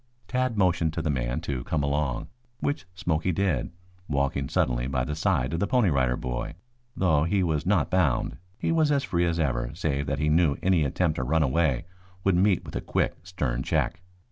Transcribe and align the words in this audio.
Tad 0.27 0.57
motioned 0.57 0.93
to 0.93 1.01
the 1.03 1.11
man 1.11 1.41
to 1.41 1.63
come 1.63 1.83
along, 1.83 2.27
which 2.59 2.87
Smoky 2.95 3.31
did, 3.31 3.69
walking 4.07 4.49
sullenly 4.49 4.87
by 4.87 5.03
the 5.03 5.13
side 5.15 5.53
of 5.53 5.59
the 5.59 5.67
Pony 5.67 5.91
Rider 5.91 6.17
Boy, 6.17 6.55
though 6.97 7.23
he 7.23 7.43
was 7.43 7.67
not 7.67 7.91
bound. 7.91 8.37
He 8.57 8.71
was 8.71 8.91
as 8.91 9.03
free 9.03 9.25
as 9.27 9.39
ever 9.39 9.69
save 9.75 10.07
that 10.07 10.17
he 10.17 10.27
knew 10.27 10.57
any 10.63 10.85
attempt 10.85 11.17
to 11.17 11.23
run 11.23 11.43
away 11.43 11.85
would 12.23 12.33
meet 12.35 12.65
with 12.65 12.75
a 12.75 12.81
quick, 12.81 13.13
stern 13.21 13.61
check. 13.61 14.01